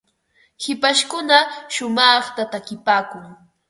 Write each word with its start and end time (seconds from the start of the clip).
hipashkuna 0.63 1.37
shumaqta 1.73 2.43
takipaakun. 2.51 3.23